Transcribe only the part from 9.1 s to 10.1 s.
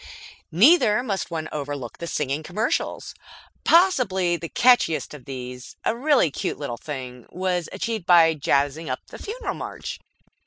Funeral March.